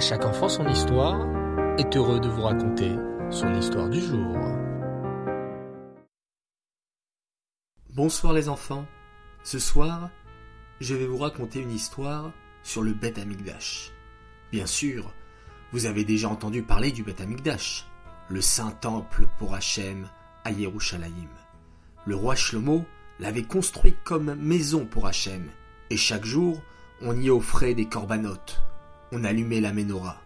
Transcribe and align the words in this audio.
Chaque 0.00 0.24
enfant 0.24 0.48
son 0.48 0.66
histoire 0.66 1.26
est 1.76 1.94
heureux 1.94 2.20
de 2.20 2.28
vous 2.28 2.40
raconter 2.40 2.90
son 3.30 3.52
histoire 3.52 3.90
du 3.90 4.00
jour. 4.00 4.34
Bonsoir 7.90 8.32
les 8.32 8.48
enfants. 8.48 8.86
Ce 9.44 9.58
soir, 9.58 10.08
je 10.80 10.94
vais 10.94 11.06
vous 11.06 11.18
raconter 11.18 11.60
une 11.60 11.70
histoire 11.70 12.32
sur 12.62 12.80
le 12.80 12.94
Beth 12.94 13.18
Amikdash. 13.18 13.92
Bien 14.50 14.64
sûr, 14.64 15.12
vous 15.70 15.84
avez 15.84 16.04
déjà 16.04 16.30
entendu 16.30 16.62
parler 16.62 16.92
du 16.92 17.02
Beth 17.02 17.20
Amikdash, 17.20 17.86
le 18.30 18.40
saint 18.40 18.70
temple 18.70 19.26
pour 19.38 19.54
Hachem 19.54 20.08
à 20.44 20.50
Yerushalayim. 20.50 21.28
Le 22.06 22.16
roi 22.16 22.36
Shlomo 22.36 22.86
l'avait 23.18 23.42
construit 23.42 23.94
comme 24.04 24.34
maison 24.34 24.86
pour 24.86 25.06
Hachem, 25.06 25.50
et 25.90 25.98
chaque 25.98 26.24
jour, 26.24 26.62
on 27.02 27.20
y 27.20 27.28
offrait 27.28 27.74
des 27.74 27.86
corbanotes, 27.86 28.62
on 29.12 29.24
allumait 29.24 29.60
la 29.60 29.72
menorah. 29.72 30.20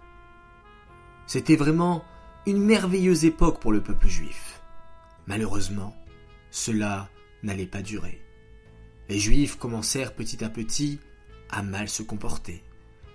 C'était 1.26 1.56
vraiment 1.56 2.04
une 2.46 2.62
merveilleuse 2.62 3.24
époque 3.24 3.60
pour 3.60 3.72
le 3.72 3.82
peuple 3.82 4.08
juif. 4.08 4.60
Malheureusement, 5.26 5.96
cela 6.50 7.08
n'allait 7.42 7.66
pas 7.66 7.82
durer. 7.82 8.20
Les 9.08 9.18
Juifs 9.18 9.56
commencèrent 9.56 10.14
petit 10.14 10.44
à 10.44 10.48
petit 10.48 11.00
à 11.50 11.62
mal 11.62 11.88
se 11.88 12.02
comporter. 12.02 12.62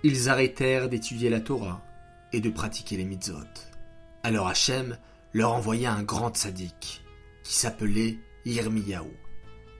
Ils 0.02 0.28
arrêtèrent 0.28 0.88
d'étudier 0.88 1.30
la 1.30 1.40
Torah 1.40 1.82
et 2.32 2.40
de 2.40 2.50
pratiquer 2.50 2.96
les 2.96 3.04
mitzvot. 3.04 3.38
Alors 4.22 4.48
Hachem 4.48 4.98
leur 5.32 5.52
envoya 5.52 5.92
un 5.92 6.02
grand 6.02 6.36
sadique 6.36 7.02
qui 7.42 7.54
s'appelait 7.54 8.18
Yirmiyahu. 8.44 9.10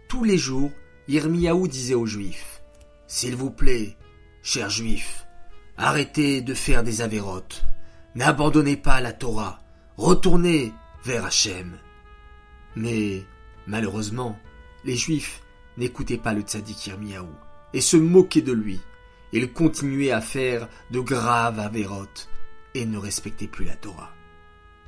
Tous 0.09 0.25
les 0.25 0.39
jours, 0.39 0.71
Yirmiyahu 1.09 1.69
disait 1.69 1.95
aux 1.95 2.07
Juifs 2.07 2.63
S'il 3.07 3.37
vous 3.37 3.51
plaît, 3.51 3.97
chers 4.43 4.71
Juifs, 4.71 5.27
arrêtez 5.81 6.43
de 6.43 6.53
faire 6.53 6.83
des 6.85 7.01
avérotes, 7.01 7.65
n'abandonnez 8.15 8.77
pas 8.77 9.01
la 9.01 9.13
Torah, 9.13 9.61
retournez 9.97 10.73
vers 11.05 11.25
Hachem. 11.25 11.79
Mais 12.77 13.25
malheureusement, 13.67 14.39
les 14.85 14.97
Juifs 14.97 15.43
n'écoutaient 15.79 16.19
pas 16.19 16.35
le 16.35 16.43
tzaddik 16.43 16.87
Yirmiyahu 16.87 17.27
et 17.73 17.81
se 17.81 17.97
moquaient 17.97 18.43
de 18.43 18.53
lui. 18.53 18.81
Ils 19.33 19.53
continuaient 19.53 20.11
à 20.11 20.21
faire 20.21 20.69
de 20.91 21.01
graves 21.01 21.59
avérotes 21.59 22.29
et 22.75 22.85
ne 22.85 22.99
respectaient 22.99 23.49
plus 23.49 23.65
la 23.65 23.77
Torah. 23.77 24.11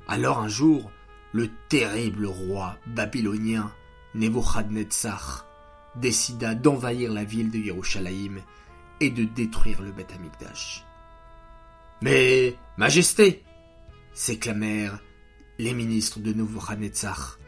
Alors 0.09 0.41
un 0.41 0.49
jour, 0.49 0.91
le 1.33 1.49
terrible 1.69 2.27
roi 2.27 2.77
babylonien 2.87 3.73
Nebuchadnezzar 4.15 5.47
décida 5.97 6.55
d'envahir 6.55 7.13
la 7.13 7.25
ville 7.25 7.51
de 7.51 7.59
Yerushalayim 7.59 8.43
et 9.03 9.11
de 9.11 9.25
détruire 9.25 9.83
le 9.83 9.91
Beth 9.91 10.13
Amikdash. 10.15 10.85
Mais, 12.03 12.55
Majesté, 12.77 13.43
s'éclamèrent 14.13 15.01
les 15.59 15.75
ministres 15.75 16.21
de 16.21 16.33
Nebuchadnezzar, 16.33 17.39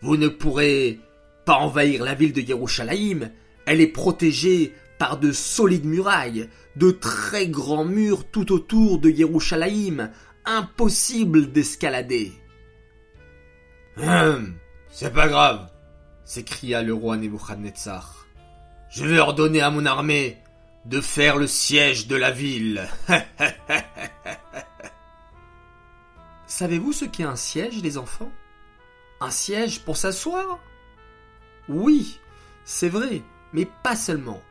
vous 0.00 0.16
ne 0.16 0.28
pourrez 0.28 1.00
pas 1.44 1.56
envahir 1.56 2.04
la 2.04 2.14
ville 2.14 2.32
de 2.32 2.40
Yerushalayim, 2.40 3.30
elle 3.66 3.80
est 3.80 3.86
protégée 3.92 4.74
par 4.98 5.18
de 5.18 5.30
solides 5.30 5.84
murailles, 5.84 6.48
de 6.76 6.90
très 6.90 7.48
grands 7.48 7.84
murs 7.84 8.24
tout 8.30 8.52
autour 8.52 8.98
de 8.98 9.10
Yerushalayim, 9.10 10.10
impossible 10.44 11.52
d'escalader. 11.52 12.32
Hum, 13.98 14.54
c'est 14.90 15.12
pas 15.12 15.28
grave, 15.28 15.68
s'écria 16.24 16.82
le 16.82 16.94
roi 16.94 17.16
Nebuchadnezzar. 17.16 18.26
Je 18.90 19.04
vais 19.04 19.18
ordonner 19.18 19.60
à 19.60 19.70
mon 19.70 19.84
armée 19.84 20.38
de 20.84 21.00
faire 21.00 21.36
le 21.36 21.46
siège 21.46 22.06
de 22.06 22.16
la 22.16 22.30
ville. 22.30 22.88
Savez-vous 26.46 26.92
ce 26.92 27.04
qu'est 27.04 27.24
un 27.24 27.36
siège, 27.36 27.82
les 27.82 27.98
enfants? 27.98 28.32
Un 29.20 29.30
siège 29.30 29.84
pour 29.84 29.96
s'asseoir? 29.96 30.58
Oui, 31.68 32.20
c'est 32.64 32.88
vrai, 32.88 33.22
mais 33.52 33.66
pas 33.82 33.96
seulement. 33.96 34.42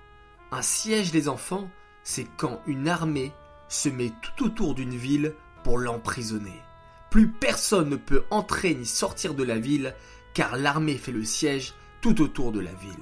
Un 0.52 0.62
siège, 0.62 1.14
les 1.14 1.28
enfants, 1.28 1.70
c'est 2.04 2.28
quand 2.38 2.62
une 2.68 2.88
armée 2.88 3.34
se 3.68 3.90
met 3.90 4.14
tout 4.22 4.46
autour 4.46 4.76
d'une 4.76 4.96
ville 4.96 5.34
pour 5.64 5.78
l'emprisonner. 5.78 6.62
Plus 7.10 7.30
personne 7.30 7.90
ne 7.90 7.96
peut 7.96 8.26
entrer 8.30 8.76
ni 8.76 8.86
sortir 8.86 9.34
de 9.34 9.44
la 9.44 9.58
ville 9.58 9.96
car 10.34 10.56
l'armée 10.56 10.98
fait 10.98 11.12
le 11.12 11.26
siège 11.26 11.74
tout 12.02 12.22
autour 12.22 12.52
de 12.52 12.60
la 12.60 12.74
ville. 12.74 12.94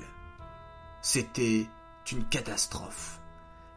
C'était 1.02 1.68
une 2.12 2.26
catastrophe. 2.26 3.20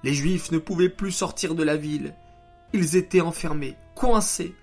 Les 0.02 0.14
Juifs 0.14 0.50
ne 0.52 0.58
pouvaient 0.58 0.88
plus 0.88 1.12
sortir 1.12 1.54
de 1.54 1.62
la 1.62 1.76
ville. 1.76 2.14
Ils 2.72 2.96
étaient 2.96 3.20
enfermés, 3.20 3.76
coincés, 3.94 4.54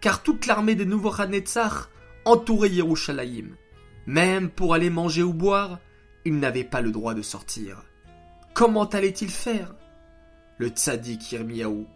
car 0.00 0.22
toute 0.22 0.46
l'armée 0.46 0.74
des 0.74 0.86
Nebuchadnezzar 0.86 1.90
entourait 2.24 2.70
Yerushalayim. 2.70 3.56
Même 4.06 4.50
pour 4.50 4.74
aller 4.74 4.90
manger 4.90 5.22
ou 5.22 5.32
boire, 5.32 5.78
ils 6.24 6.38
n'avaient 6.38 6.64
pas 6.64 6.80
le 6.80 6.90
droit 6.90 7.14
de 7.14 7.22
sortir. 7.22 7.82
Comment 8.54 8.86
allaient-ils 8.86 9.30
faire? 9.30 9.74
Le 10.58 10.68
tzaddik 10.68 11.32
Yirmiyahu 11.32 11.86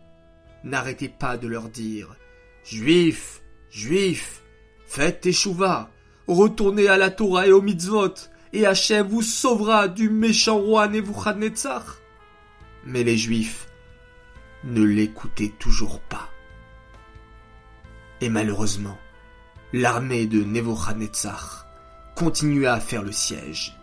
n'arrêtait 0.63 1.09
pas 1.09 1.37
de 1.37 1.47
leur 1.47 1.69
dire 1.69 2.17
Juifs, 2.65 3.43
Juifs, 3.71 4.43
faites 4.87 5.27
échouva, 5.27 5.91
retournez 6.27 6.89
à 6.89 6.97
la 6.97 7.11
Torah 7.11 7.47
et 7.47 7.53
au 7.53 7.61
mitzvot, 7.61 8.15
et 8.55 8.67
Hachem 8.67 9.09
vous 9.09 9.21
sauvera 9.21 9.89
du 9.89 10.09
méchant 10.09 10.59
roi 10.59 10.87
Nebuchadnezzar. 10.87 11.97
Mais 12.87 13.03
les 13.03 13.19
Juifs 13.19 13.67
ne 14.63 14.83
l'écoutaient 14.83 15.53
toujours 15.59 16.01
pas. 16.01 16.31
Et 18.21 18.29
malheureusement, 18.29 18.97
l'armée 19.73 20.27
de 20.27 20.45
Nebuchadnezzar 20.45 21.67
continua 22.15 22.75
à 22.75 22.81
faire 22.81 23.03
le 23.03 23.11
siège. 23.11 23.77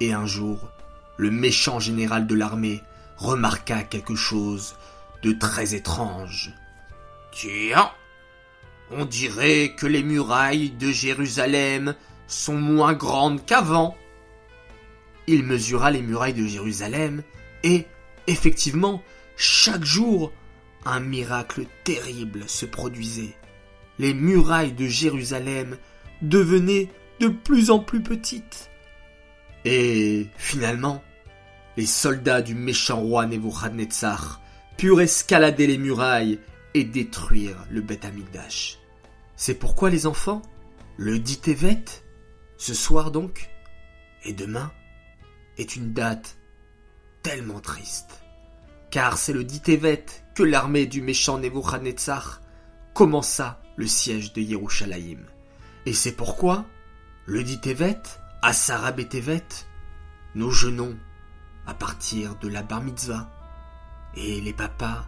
Et 0.00 0.12
un 0.12 0.26
jour, 0.26 0.68
le 1.16 1.30
méchant 1.30 1.78
général 1.78 2.26
de 2.26 2.34
l'armée 2.34 2.82
remarqua 3.18 3.84
quelque 3.84 4.16
chose 4.16 4.74
de 5.22 5.30
très 5.32 5.76
étrange. 5.76 6.52
Tiens, 7.30 7.92
on 8.90 9.04
dirait 9.04 9.76
que 9.76 9.86
les 9.86 10.02
murailles 10.02 10.70
de 10.70 10.90
Jérusalem 10.90 11.94
sont 12.30 12.56
moins 12.56 12.94
grandes 12.94 13.44
qu'avant. 13.44 13.96
Il 15.26 15.44
mesura 15.44 15.90
les 15.90 16.02
murailles 16.02 16.34
de 16.34 16.46
Jérusalem 16.46 17.22
et, 17.62 17.86
effectivement, 18.26 19.02
chaque 19.36 19.84
jour, 19.84 20.32
un 20.84 21.00
miracle 21.00 21.66
terrible 21.84 22.44
se 22.46 22.66
produisait. 22.66 23.34
Les 23.98 24.14
murailles 24.14 24.72
de 24.72 24.86
Jérusalem 24.86 25.76
devenaient 26.22 26.88
de 27.20 27.28
plus 27.28 27.70
en 27.70 27.80
plus 27.80 28.02
petites. 28.02 28.70
Et, 29.64 30.26
finalement, 30.36 31.02
les 31.76 31.86
soldats 31.86 32.42
du 32.42 32.54
méchant 32.54 33.00
roi 33.00 33.26
Nebuchadnezzar 33.26 34.40
purent 34.78 35.02
escalader 35.02 35.66
les 35.66 35.78
murailles 35.78 36.38
et 36.74 36.84
détruire 36.84 37.56
le 37.70 37.82
Beth. 37.82 38.06
C'est 39.36 39.54
pourquoi 39.54 39.90
les 39.90 40.06
enfants, 40.06 40.42
le 40.96 41.18
dit 41.18 41.38
Tevet, 41.38 41.84
ce 42.60 42.74
soir 42.74 43.10
donc, 43.10 43.48
et 44.22 44.34
demain, 44.34 44.70
est 45.56 45.76
une 45.76 45.94
date 45.94 46.36
tellement 47.22 47.60
triste. 47.60 48.22
Car 48.90 49.16
c'est 49.16 49.32
le 49.32 49.44
dit 49.44 49.62
Tevet 49.62 50.04
que 50.34 50.42
l'armée 50.42 50.84
du 50.84 51.00
méchant 51.00 51.38
Nebuchadnezzar 51.38 52.42
commença 52.92 53.62
le 53.76 53.86
siège 53.86 54.34
de 54.34 54.42
Yerushalayim. 54.42 55.24
Et 55.86 55.94
c'est 55.94 56.12
pourquoi, 56.12 56.66
le 57.24 57.42
dit 57.42 57.62
Tevet, 57.62 58.02
à 58.42 58.52
Sarah 58.52 58.92
Tevet, 58.92 59.46
nous 60.34 60.50
jeûnons 60.50 60.98
à 61.66 61.72
partir 61.72 62.36
de 62.40 62.48
la 62.48 62.62
bar 62.62 62.82
mitzvah. 62.82 63.30
Et 64.16 64.38
les 64.42 64.52
papas, 64.52 65.06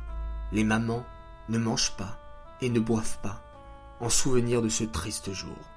les 0.53 0.65
mamans 0.65 1.05
ne 1.51 1.59
mangent 1.59 1.99
pas 1.99 2.19
et 2.63 2.71
ne 2.71 2.81
boivent 2.81 3.21
pas 3.21 3.45
en 4.01 4.09
souvenir 4.09 4.63
de 4.63 4.71
ce 4.71 4.85
triste 4.85 5.35
jour. 5.35 5.72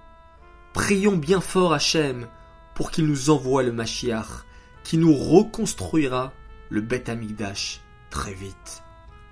Prions 0.76 1.16
bien 1.16 1.40
fort 1.40 1.74
Hachem 1.74 2.28
pour 2.74 2.92
qu'il 2.92 3.08
nous 3.08 3.30
envoie 3.30 3.64
le 3.64 3.72
Mashiach 3.72 4.44
qui 4.84 4.98
nous 4.98 5.16
reconstruira 5.16 6.34
le 6.70 6.82
Beth 6.82 7.08
Amikdash 7.08 7.80
très 8.10 8.34
vite. 8.34 8.84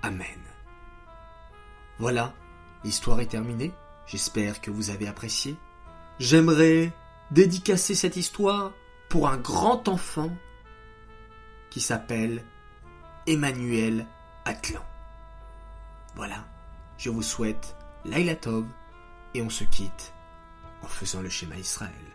Amen. 0.02 0.40
Voilà, 1.98 2.32
l'histoire 2.82 3.20
est 3.20 3.26
terminée. 3.26 3.74
J'espère 4.06 4.62
que 4.62 4.70
vous 4.70 4.88
avez 4.88 5.06
apprécié. 5.06 5.54
J'aimerais 6.18 6.94
dédicacer 7.30 7.94
cette 7.94 8.16
histoire 8.16 8.72
pour 9.10 9.28
un 9.28 9.36
grand 9.36 9.86
enfant 9.88 10.34
qui 11.68 11.82
s'appelle 11.82 12.42
Emmanuel 13.26 14.06
Atlan. 14.46 14.82
Voilà, 16.14 16.46
je 16.96 17.10
vous 17.10 17.22
souhaite 17.22 17.76
Laila 18.06 18.34
Tov 18.34 18.64
et 19.34 19.42
on 19.42 19.50
se 19.50 19.64
quitte 19.64 20.13
faisant 20.94 21.22
le 21.22 21.28
schéma 21.28 21.56
Israël. 21.56 22.13